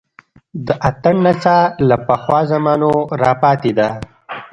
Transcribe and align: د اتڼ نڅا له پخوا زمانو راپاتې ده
د 0.65 0.67
اتڼ 0.89 1.15
نڅا 1.25 1.57
له 1.87 1.95
پخوا 2.07 2.39
زمانو 2.51 2.91
راپاتې 3.21 3.71
ده 3.77 3.87